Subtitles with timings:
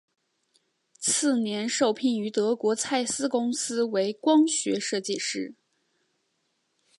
[0.99, 5.53] 次年受聘于德国蔡司公司为光学设计师。